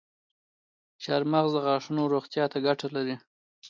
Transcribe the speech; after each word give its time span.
چارمغز 1.03 1.51
د 1.55 1.57
غاښونو 1.65 2.03
روغتیا 2.13 2.45
ته 2.51 2.57
ګټه 2.67 2.87
لري. 2.95 3.15